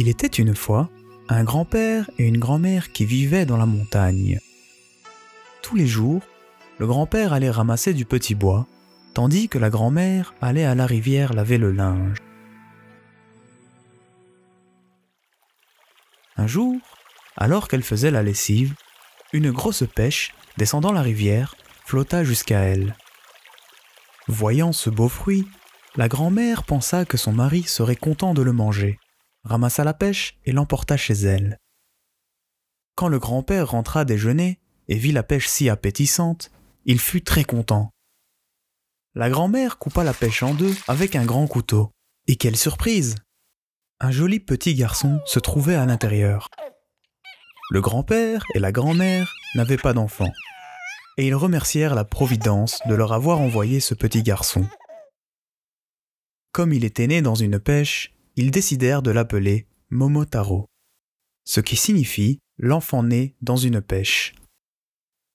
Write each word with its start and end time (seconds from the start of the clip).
Il 0.00 0.08
était 0.08 0.28
une 0.28 0.54
fois 0.54 0.88
un 1.28 1.44
grand-père 1.44 2.10
et 2.16 2.26
une 2.26 2.38
grand-mère 2.38 2.90
qui 2.90 3.04
vivaient 3.04 3.44
dans 3.44 3.58
la 3.58 3.66
montagne. 3.66 4.40
Tous 5.60 5.76
les 5.76 5.86
jours, 5.86 6.22
le 6.78 6.86
grand-père 6.86 7.34
allait 7.34 7.50
ramasser 7.50 7.92
du 7.92 8.06
petit 8.06 8.34
bois, 8.34 8.66
tandis 9.12 9.50
que 9.50 9.58
la 9.58 9.68
grand-mère 9.68 10.32
allait 10.40 10.64
à 10.64 10.74
la 10.74 10.86
rivière 10.86 11.34
laver 11.34 11.58
le 11.58 11.70
linge. 11.70 12.16
Un 16.38 16.46
jour, 16.46 16.80
alors 17.36 17.68
qu'elle 17.68 17.82
faisait 17.82 18.10
la 18.10 18.22
lessive, 18.22 18.74
une 19.34 19.50
grosse 19.50 19.84
pêche, 19.94 20.32
descendant 20.56 20.92
la 20.92 21.02
rivière, 21.02 21.56
flotta 21.84 22.24
jusqu'à 22.24 22.60
elle. 22.60 22.96
Voyant 24.28 24.72
ce 24.72 24.88
beau 24.88 25.10
fruit, 25.10 25.46
la 25.96 26.08
grand-mère 26.08 26.62
pensa 26.62 27.04
que 27.04 27.18
son 27.18 27.34
mari 27.34 27.64
serait 27.64 27.96
content 27.96 28.32
de 28.32 28.40
le 28.40 28.54
manger, 28.54 28.98
ramassa 29.44 29.84
la 29.84 29.94
pêche 29.94 30.38
et 30.44 30.52
l'emporta 30.52 30.96
chez 30.96 31.14
elle. 31.14 31.58
Quand 32.94 33.08
le 33.08 33.18
grand-père 33.18 33.70
rentra 33.70 34.04
déjeuner 34.04 34.60
et 34.88 34.96
vit 34.96 35.12
la 35.12 35.22
pêche 35.22 35.48
si 35.48 35.68
appétissante, 35.68 36.50
il 36.84 36.98
fut 36.98 37.22
très 37.22 37.44
content. 37.44 37.90
La 39.14 39.30
grand-mère 39.30 39.78
coupa 39.78 40.04
la 40.04 40.14
pêche 40.14 40.42
en 40.42 40.54
deux 40.54 40.74
avec 40.86 41.16
un 41.16 41.24
grand 41.24 41.46
couteau. 41.46 41.90
Et 42.26 42.36
quelle 42.36 42.56
surprise 42.56 43.16
Un 43.98 44.10
joli 44.10 44.38
petit 44.38 44.74
garçon 44.74 45.20
se 45.24 45.38
trouvait 45.40 45.74
à 45.74 45.86
l'intérieur. 45.86 46.48
Le 47.70 47.80
grand-père 47.80 48.44
et 48.54 48.58
la 48.58 48.72
grand-mère 48.72 49.32
n'avaient 49.54 49.76
pas 49.76 49.92
d'enfant, 49.92 50.32
et 51.16 51.26
ils 51.26 51.34
remercièrent 51.34 51.94
la 51.94 52.04
Providence 52.04 52.80
de 52.86 52.94
leur 52.94 53.12
avoir 53.12 53.40
envoyé 53.40 53.80
ce 53.80 53.94
petit 53.94 54.22
garçon. 54.22 54.66
Comme 56.52 56.72
il 56.72 56.84
était 56.84 57.06
né 57.06 57.22
dans 57.22 57.34
une 57.34 57.58
pêche, 57.58 58.12
ils 58.40 58.50
décidèrent 58.50 59.02
de 59.02 59.10
l'appeler 59.10 59.68
Momotaro, 59.90 60.66
ce 61.44 61.60
qui 61.60 61.76
signifie 61.76 62.40
l'enfant 62.56 63.02
né 63.02 63.36
dans 63.42 63.58
une 63.58 63.82
pêche. 63.82 64.34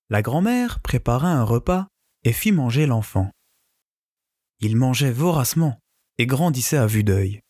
La 0.09 0.23
grand-mère 0.23 0.79
prépara 0.79 1.27
un 1.27 1.43
repas 1.43 1.87
et 2.23 2.33
fit 2.33 2.51
manger 2.51 2.87
l'enfant. 2.87 3.29
Il 4.59 4.75
mangeait 4.75 5.11
voracement 5.11 5.79
et 6.17 6.25
grandissait 6.25 6.77
à 6.77 6.87
vue 6.87 7.03
d'œil. 7.03 7.41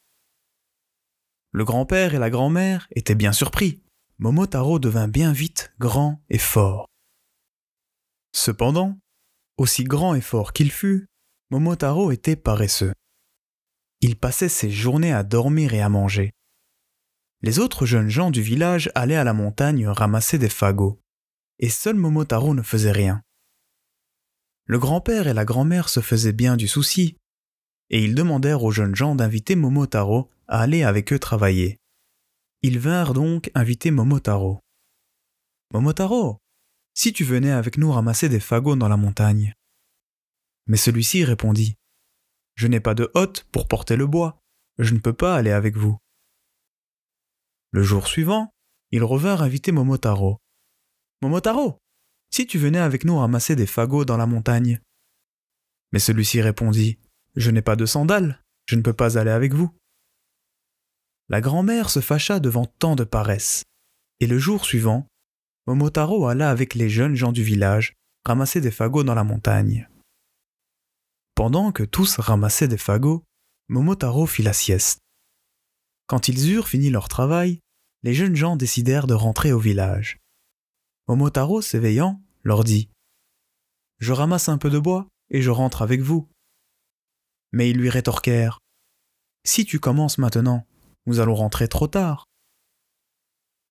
Le 1.54 1.64
grand-père 1.64 2.14
et 2.14 2.20
la 2.20 2.30
grand-mère 2.30 2.90
étaient 2.92 3.16
bien 3.16 3.32
surpris. 3.32 3.82
Momotaro 4.18 4.78
devint 4.78 5.08
bien 5.08 5.32
vite 5.32 5.74
grand 5.80 6.22
et 6.30 6.38
fort. 6.38 6.90
Cependant, 8.34 8.98
aussi 9.56 9.86
grand 9.86 10.16
et 10.16 10.22
fort 10.22 10.52
qu'il 10.52 10.70
fût, 10.70 11.08
Momotaro 11.50 12.12
était 12.12 12.36
paresseux. 12.36 12.92
Il 14.02 14.18
passait 14.18 14.50
ses 14.50 14.70
journées 14.70 15.14
à 15.14 15.24
dormir 15.24 15.74
et 15.74 15.82
à 15.82 15.90
manger. 15.90 16.32
Les 17.42 17.60
autres 17.60 17.86
jeunes 17.86 18.10
gens 18.10 18.32
du 18.32 18.42
village 18.42 18.90
allaient 18.96 19.16
à 19.16 19.24
la 19.24 19.34
montagne 19.34 19.88
ramasser 19.88 20.38
des 20.38 20.50
fagots, 20.50 21.00
et 21.60 21.70
seul 21.70 21.96
Momotaro 21.96 22.54
ne 22.54 22.62
faisait 22.62 22.92
rien. 22.92 23.22
Le 24.66 24.80
grand-père 24.80 25.28
et 25.28 25.34
la 25.34 25.46
grand-mère 25.46 25.90
se 25.90 26.00
faisaient 26.00 26.34
bien 26.34 26.58
du 26.58 26.68
souci, 26.68 27.18
et 27.90 28.04
ils 28.04 28.16
demandèrent 28.16 28.64
aux 28.64 28.72
jeunes 28.72 28.96
gens 28.96 29.16
d'inviter 29.16 29.56
Momotaro 29.56 30.30
à 30.48 30.62
aller 30.62 30.84
avec 30.84 31.14
eux 31.14 31.20
travailler. 31.20 31.80
Ils 32.64 32.80
vinrent 32.80 33.14
donc 33.14 33.52
inviter 33.54 33.92
Momotaro. 33.92 34.60
Momotaro, 35.72 36.40
si 36.96 37.14
tu 37.14 37.24
venais 37.24 37.52
avec 37.52 37.78
nous 37.78 37.92
ramasser 37.92 38.30
des 38.30 38.40
fagots 38.40 38.76
dans 38.76 38.88
la 38.88 38.98
montagne. 38.98 39.54
Mais 40.68 40.78
celui-ci 40.78 41.24
répondit 41.24 41.76
je 42.56 42.68
n'ai 42.68 42.80
pas 42.80 42.94
de 42.94 43.12
hotte 43.14 43.46
pour 43.52 43.68
porter 43.68 43.96
le 43.96 44.08
bois. 44.08 44.40
Je 44.78 44.94
ne 44.94 45.00
peux 45.00 45.14
pas 45.14 45.36
aller 45.36 45.52
avec 45.52 45.78
vous. 45.78 45.98
Le 47.72 47.84
jour 47.84 48.08
suivant, 48.08 48.52
ils 48.92 49.04
revinrent 49.04 49.42
inviter 49.42 49.72
Momotaro. 49.72 50.38
Momotaro, 51.22 51.78
si 52.32 52.48
tu 52.48 52.58
venais 52.58 52.80
avec 52.80 53.06
nous 53.06 53.18
ramasser 53.18 53.56
des 53.56 53.66
fagots 53.66 54.06
dans 54.06 54.18
la 54.18 54.26
montagne? 54.26 54.82
Mais 55.92 56.00
celui-ci 56.00 56.42
répondit 56.42 57.00
Je 57.36 57.52
n'ai 57.52 57.62
pas 57.62 57.76
de 57.76 57.86
sandales, 57.86 58.42
je 58.66 58.76
ne 58.76 58.82
peux 58.82 58.94
pas 58.94 59.18
aller 59.18 59.32
avec 59.32 59.54
vous. 59.54 59.72
La 61.30 61.42
grand-mère 61.42 61.90
se 61.90 62.02
fâcha 62.02 62.40
devant 62.40 62.66
tant 62.66 62.96
de 62.96 63.04
paresse, 63.04 63.64
et 64.20 64.28
le 64.28 64.38
jour 64.38 64.66
suivant, 64.66 65.08
Momotaro 65.68 66.28
alla 66.28 66.50
avec 66.50 66.76
les 66.76 66.90
jeunes 66.90 67.16
gens 67.16 67.32
du 67.32 67.44
village 67.44 67.94
ramasser 68.26 68.62
des 68.62 68.72
fagots 68.72 69.04
dans 69.04 69.16
la 69.16 69.24
montagne. 69.24 69.88
Pendant 71.36 71.74
que 71.74 71.84
tous 71.84 72.18
ramassaient 72.20 72.70
des 72.70 72.78
fagots, 72.78 73.26
Momotaro 73.68 74.26
fit 74.26 74.42
la 74.42 74.54
sieste. 74.54 75.02
Quand 76.08 76.30
ils 76.30 76.54
eurent 76.54 76.70
fini 76.70 76.90
leur 76.90 77.10
travail, 77.10 77.60
les 78.04 78.14
jeunes 78.14 78.38
gens 78.38 78.56
décidèrent 78.56 79.06
de 79.06 79.16
rentrer 79.16 79.52
au 79.52 79.60
village. 79.60 80.18
Momotaro, 81.10 81.62
s'éveillant, 81.62 82.22
leur 82.44 82.64
dit 82.64 82.90
Je 84.00 84.14
ramasse 84.14 84.48
un 84.48 84.58
peu 84.58 84.70
de 84.70 84.80
bois 84.80 85.08
et 85.30 85.42
je 85.42 85.50
rentre 85.50 85.82
avec 85.82 86.00
vous. 86.00 86.30
Mais 87.52 87.70
ils 87.70 87.78
lui 87.78 87.90
rétorquèrent 87.90 88.60
Si 89.44 89.66
tu 89.66 89.82
commences 89.82 90.18
maintenant, 90.18 90.66
nous 91.06 91.20
allons 91.20 91.36
rentrer 91.36 91.68
trop 91.68 91.88
tard. 91.88 92.28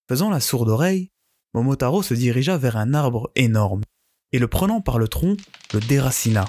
Faisant 0.07 0.29
la 0.29 0.41
sourde 0.41 0.69
oreille, 0.69 1.09
Momotaro 1.55 2.03
se 2.03 2.13
dirigea 2.13 2.59
vers 2.59 2.77
un 2.77 2.93
arbre 2.93 3.33
énorme 3.37 3.85
et 4.33 4.39
le 4.39 4.49
prenant 4.49 4.83
par 4.83 4.99
le 4.99 5.09
tronc, 5.09 5.39
le 5.73 5.81
déracina. 5.81 6.45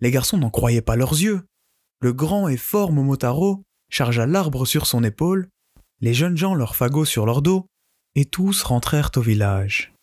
Les 0.00 0.10
garçons 0.10 0.38
n'en 0.38 0.50
croyaient 0.50 0.82
pas 0.82 0.96
leurs 0.96 1.12
yeux. 1.12 1.46
Le 2.00 2.12
grand 2.12 2.48
et 2.48 2.56
fort 2.56 2.92
Momotaro 2.92 3.62
chargea 3.90 4.26
l'arbre 4.26 4.66
sur 4.66 4.86
son 4.86 5.02
épaule, 5.04 5.48
les 6.00 6.14
jeunes 6.14 6.36
gens 6.36 6.54
leurs 6.54 6.76
fagots 6.76 7.04
sur 7.04 7.24
leur 7.24 7.42
dos, 7.42 7.66
et 8.14 8.24
tous 8.24 8.62
rentrèrent 8.62 9.10
au 9.16 9.20
village. 9.20 9.94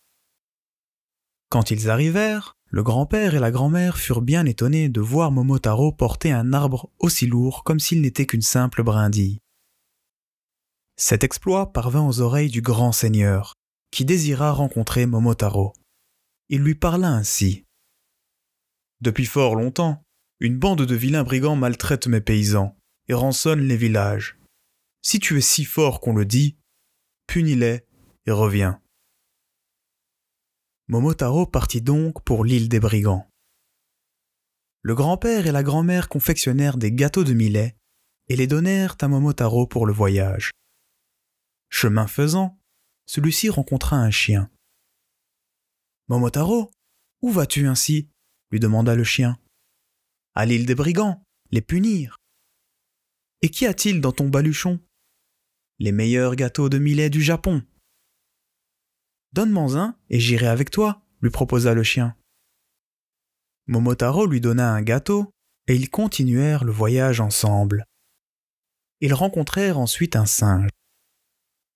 Quand 1.50 1.70
ils 1.70 1.90
arrivèrent, 1.90 2.54
le 2.68 2.82
grand-père 2.82 3.36
et 3.36 3.40
la 3.40 3.52
grand-mère 3.52 3.98
furent 3.98 4.24
bien 4.24 4.48
étonnés 4.48 4.90
de 4.90 5.02
voir 5.02 5.32
Momotaro 5.32 5.92
porter 5.92 6.32
un 6.32 6.54
arbre 6.54 6.90
aussi 6.98 7.28
lourd 7.28 7.64
comme 7.64 7.80
s'il 7.80 8.02
n'était 8.02 8.26
qu'une 8.26 8.42
simple 8.42 8.82
brindille. 8.82 9.38
Cet 10.96 11.24
exploit 11.24 11.72
parvint 11.72 12.08
aux 12.08 12.22
oreilles 12.22 12.50
du 12.50 12.62
grand 12.62 12.92
seigneur, 12.92 13.54
qui 13.92 14.06
désira 14.06 14.52
rencontrer 14.52 15.06
Momotaro. 15.06 15.74
Il 16.50 16.62
lui 16.62 16.74
parla 16.74 17.10
ainsi. 17.10 17.66
Depuis 19.04 19.26
fort 19.26 19.56
longtemps, 19.56 20.02
une 20.40 20.58
bande 20.58 20.86
de 20.86 20.96
vilains 20.96 21.26
brigands 21.26 21.58
maltraite 21.58 22.08
mes 22.08 22.22
paysans 22.22 22.80
et 23.10 23.14
rançonne 23.14 23.60
les 23.60 23.76
villages. 23.76 24.40
Si 25.02 25.20
tu 25.20 25.38
es 25.38 25.42
si 25.42 25.66
fort 25.66 26.00
qu'on 26.00 26.16
le 26.16 26.26
dit, 26.26 26.58
punis-les 27.28 27.86
et 28.26 28.32
reviens. 28.32 28.82
Momotaro 30.88 31.46
partit 31.46 31.82
donc 31.82 32.24
pour 32.24 32.46
l'île 32.46 32.70
des 32.70 32.80
brigands. 32.80 33.30
Le 34.84 34.96
grand-père 34.96 35.48
et 35.48 35.52
la 35.52 35.64
grand-mère 35.64 36.08
confectionnèrent 36.08 36.78
des 36.78 36.94
gâteaux 36.94 37.26
de 37.26 37.34
millet 37.34 37.76
et 38.30 38.38
les 38.38 38.48
donnèrent 38.48 38.96
à 39.02 39.10
Momotaro 39.10 39.68
pour 39.68 39.86
le 39.86 39.92
voyage. 39.92 40.52
Chemin 41.68 42.08
faisant, 42.08 42.58
celui-ci 43.06 43.50
rencontra 43.50 43.98
un 43.98 44.12
chien. 44.12 44.50
Momotaro, 46.08 46.72
où 47.22 47.32
vas-tu 47.32 47.68
ainsi? 47.68 48.08
Lui 48.54 48.60
demanda 48.60 48.94
le 48.94 49.04
chien. 49.04 49.40
À 50.36 50.46
l'île 50.46 50.68
des 50.68 50.76
brigands, 50.76 51.24
les 51.50 51.62
punir. 51.62 52.20
Et 53.42 53.50
qu'y 53.50 53.66
a-t-il 53.66 54.00
dans 54.00 54.12
ton 54.12 54.30
baluchon? 54.30 54.80
Les 55.80 55.92
meilleurs 55.92 56.36
gâteaux 56.36 56.70
de 56.70 56.78
millet 56.78 57.10
du 57.10 57.24
Japon. 57.24 57.64
Donne-moi 59.32 59.76
un 59.76 59.98
et 60.12 60.20
j'irai 60.20 60.46
avec 60.46 60.70
toi, 60.70 61.02
lui 61.22 61.32
proposa 61.32 61.74
le 61.74 61.82
chien. 61.82 62.16
Momotaro 63.66 64.28
lui 64.28 64.40
donna 64.40 64.72
un 64.72 64.84
gâteau 64.84 65.32
et 65.66 65.76
ils 65.76 65.90
continuèrent 65.90 66.64
le 66.64 66.72
voyage 66.72 67.22
ensemble. 67.22 67.86
Ils 69.02 69.16
rencontrèrent 69.16 69.80
ensuite 69.80 70.16
un 70.16 70.28
singe. 70.28 70.70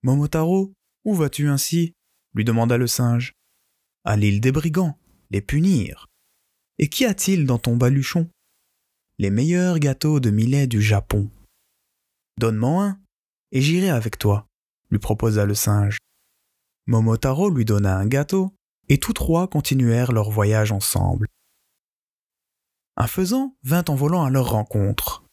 Momotaro, 0.03 0.73
où 1.05 1.15
vas-tu 1.15 1.47
ainsi? 1.47 1.95
lui 2.35 2.45
demanda 2.45 2.77
le 2.77 2.85
singe. 2.85 3.33
À 4.03 4.15
l'île 4.15 4.41
des 4.41 4.51
brigands, 4.51 4.99
les 5.31 5.41
punir. 5.41 6.07
Et 6.79 6.89
qu'y 6.89 7.05
a-t-il 7.05 7.45
dans 7.45 7.57
ton 7.57 7.75
baluchon? 7.75 8.29
Les 9.17 9.31
meilleurs 9.31 9.79
gâteaux 9.79 10.19
de 10.19 10.29
millet 10.29 10.67
du 10.67 10.81
Japon. 10.81 11.29
Donne-moi 12.39 12.83
un, 12.83 13.01
et 13.51 13.61
j'irai 13.61 13.89
avec 13.89 14.19
toi, 14.19 14.47
lui 14.91 14.99
proposa 14.99 15.45
le 15.45 15.55
singe. 15.55 15.97
Momotaro 16.85 17.49
lui 17.49 17.65
donna 17.65 17.97
un 17.97 18.05
gâteau, 18.05 18.53
et 18.89 18.99
tous 18.99 19.13
trois 19.13 19.47
continuèrent 19.47 20.11
leur 20.11 20.29
voyage 20.29 20.71
ensemble. 20.71 21.27
Un 22.95 23.07
faisan 23.07 23.55
vint 23.63 23.83
en 23.89 23.95
volant 23.95 24.23
à 24.23 24.29
leur 24.29 24.51
rencontre. 24.51 25.23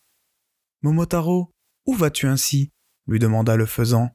Momotaro, 0.82 1.50
où 1.86 1.94
vas-tu 1.94 2.26
ainsi? 2.26 2.70
lui 3.06 3.18
demanda 3.18 3.56
le 3.56 3.66
faisan. 3.66 4.10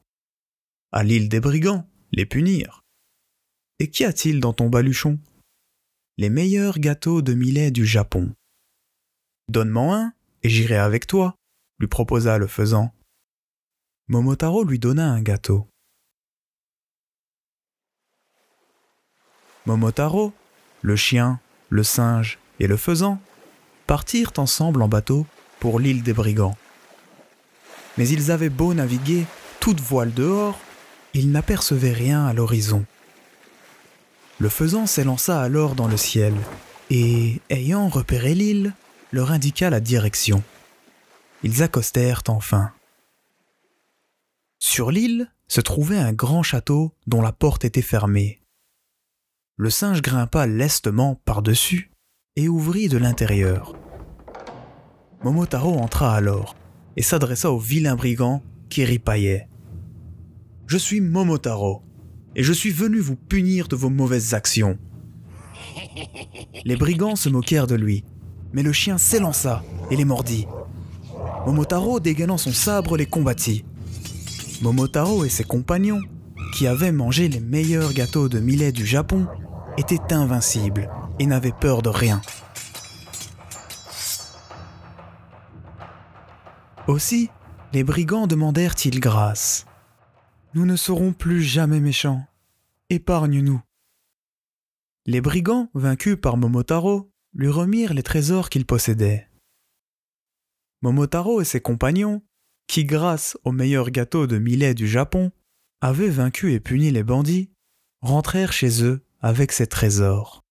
À 0.92 1.04
l'île 1.04 1.30
des 1.30 1.40
brigands, 1.40 1.88
les 2.12 2.26
punir. 2.26 2.82
Et 3.78 3.90
qu'y 3.92 4.04
a-t-il 4.04 4.40
dans 4.40 4.54
ton 4.54 4.70
baluchon? 4.70 5.20
Les 6.20 6.30
meilleurs 6.30 6.80
gâteaux 6.80 7.22
de 7.22 7.34
millet 7.34 7.72
du 7.72 7.86
Japon. 7.86 8.36
Donne-moi 9.48 9.96
un, 9.96 10.14
et 10.44 10.50
j'irai 10.50 10.76
avec 10.76 11.08
toi, 11.08 11.36
lui 11.80 11.88
proposa 11.88 12.38
le 12.38 12.46
faisan. 12.46 12.94
Momotaro 14.10 14.66
lui 14.66 14.80
donna 14.80 15.10
un 15.10 15.22
gâteau. 15.22 15.66
Momotaro, 19.66 20.34
le 20.82 20.98
chien, 20.98 21.40
le 21.70 21.84
singe 21.84 22.38
et 22.60 22.68
le 22.68 22.76
faisan 22.76 23.22
partirent 23.88 24.34
ensemble 24.36 24.82
en 24.82 24.90
bateau 24.90 25.26
pour 25.62 25.80
l'île 25.80 26.04
des 26.04 26.12
brigands. 26.12 26.58
Mais 27.98 28.10
ils 28.10 28.30
avaient 28.30 28.50
beau 28.50 28.74
naviguer, 28.74 29.26
toute 29.62 29.80
voile 29.80 30.14
dehors, 30.14 30.60
ils 31.14 31.32
n'apercevaient 31.32 31.94
rien 31.94 32.26
à 32.26 32.34
l'horizon. 32.34 32.86
Le 34.40 34.48
faisan 34.48 34.86
s'élança 34.86 35.42
alors 35.42 35.76
dans 35.76 35.88
le 35.88 35.98
ciel 35.98 36.34
et, 36.90 37.42
ayant 37.50 37.90
repéré 37.90 38.34
l'île, 38.34 38.74
leur 39.12 39.32
indiqua 39.32 39.70
la 39.70 39.82
direction. 39.82 40.42
Ils 41.44 41.62
accostèrent 41.62 42.24
enfin. 42.28 42.72
Sur 44.60 44.92
l'île 44.92 45.30
se 45.50 45.60
trouvait 45.60 45.98
un 45.98 46.14
grand 46.14 46.42
château 46.42 46.94
dont 47.06 47.22
la 47.22 47.34
porte 47.34 47.66
était 47.66 47.82
fermée. 47.82 48.42
Le 49.58 49.70
singe 49.70 50.02
grimpa 50.02 50.48
lestement 50.48 51.16
par-dessus 51.26 51.92
et 52.38 52.48
ouvrit 52.48 52.88
de 52.88 52.98
l'intérieur. 52.98 53.76
Momotaro 55.24 55.78
entra 55.80 56.16
alors 56.16 56.56
et 56.96 57.02
s'adressa 57.02 57.52
au 57.52 57.60
vilain 57.60 57.96
brigand 57.96 58.42
qui 58.70 58.86
ripaillait. 58.86 59.50
Je 60.68 60.78
suis 60.78 61.02
Momotaro, 61.02 61.84
et 62.40 62.44
je 62.44 62.54
suis 62.54 62.72
venu 62.72 63.00
vous 63.00 63.18
punir 63.18 63.68
de 63.68 63.76
vos 63.76 63.90
mauvaises 63.90 64.34
actions. 64.34 64.80
Les 66.64 66.78
brigands 66.78 67.18
se 67.18 67.28
moquèrent 67.28 67.68
de 67.68 67.76
lui, 67.76 68.06
mais 68.54 68.64
le 68.64 68.72
chien 68.72 68.98
s'élança 68.98 69.62
et 69.92 69.98
les 69.98 70.06
mordit. 70.06 70.48
Momotaro, 71.46 72.00
dégainant 72.00 72.38
son 72.38 72.54
sabre, 72.54 72.96
les 72.96 73.08
combattit. 73.08 73.66
Momotaro 74.62 75.26
et 75.26 75.30
ses 75.30 75.44
compagnons, 75.44 76.00
qui 76.54 76.66
avaient 76.66 76.94
mangé 76.94 77.28
les 77.28 77.42
meilleurs 77.42 77.92
gâteaux 77.92 78.30
de 78.30 78.40
millet 78.40 78.72
du 78.72 78.86
Japon, 78.86 79.28
étaient 79.78 80.14
invincibles 80.14 80.90
et 81.20 81.26
n'avaient 81.26 81.52
peur 81.52 81.82
de 81.82 81.90
rien. 81.90 82.22
Aussi, 86.88 87.30
les 87.74 87.84
brigands 87.84 88.28
demandèrent-ils 88.28 89.02
grâce. 89.02 89.66
Nous 90.54 90.66
ne 90.66 90.78
serons 90.78 91.12
plus 91.12 91.44
jamais 91.44 91.82
méchants. 91.82 92.29
Épargne-nous. 92.92 93.62
Les 95.06 95.22
brigands, 95.22 95.70
vaincus 95.76 96.18
par 96.20 96.38
Momotaro, 96.38 97.12
lui 97.34 97.48
remirent 97.48 97.94
les 97.94 98.02
trésors 98.02 98.50
qu'ils 98.50 98.66
possédaient. 98.66 99.30
Momotaro 100.82 101.40
et 101.40 101.46
ses 101.46 101.62
compagnons, 101.62 102.24
qui 102.66 102.86
grâce 102.86 103.38
au 103.44 103.52
meilleur 103.52 103.92
gâteau 103.92 104.26
de 104.26 104.40
millet 104.40 104.74
du 104.74 104.88
Japon, 104.88 105.32
avaient 105.82 106.10
vaincu 106.10 106.54
et 106.54 106.60
puni 106.60 106.90
les 106.90 107.04
bandits, 107.04 107.52
rentrèrent 108.02 108.54
chez 108.54 108.84
eux 108.84 109.06
avec 109.22 109.52
ces 109.52 109.68
trésors. 109.68 110.44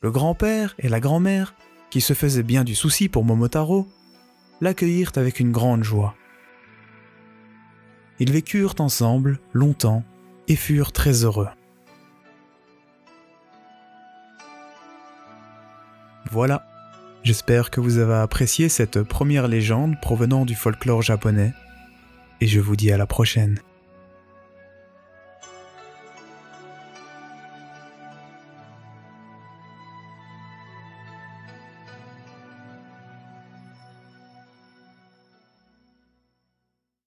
Le 0.00 0.12
grand-père 0.12 0.76
et 0.78 0.88
la 0.88 1.00
grand-mère, 1.00 1.56
qui 1.90 2.00
se 2.00 2.14
faisaient 2.14 2.44
bien 2.44 2.62
du 2.62 2.76
souci 2.76 3.08
pour 3.08 3.24
Momotaro, 3.24 3.88
l'accueillirent 4.60 5.12
avec 5.16 5.40
une 5.40 5.50
grande 5.50 5.82
joie. 5.82 6.14
Ils 8.20 8.30
vécurent 8.30 8.76
ensemble 8.78 9.40
longtemps 9.52 10.04
et 10.48 10.56
furent 10.56 10.92
très 10.92 11.24
heureux. 11.24 11.48
Voilà, 16.30 16.66
j'espère 17.24 17.70
que 17.70 17.80
vous 17.80 17.98
avez 17.98 18.14
apprécié 18.14 18.68
cette 18.68 19.02
première 19.02 19.48
légende 19.48 20.00
provenant 20.00 20.44
du 20.44 20.54
folklore 20.54 21.02
japonais, 21.02 21.52
et 22.40 22.46
je 22.46 22.60
vous 22.60 22.76
dis 22.76 22.90
à 22.90 22.96
la 22.96 23.06
prochaine. 23.06 23.58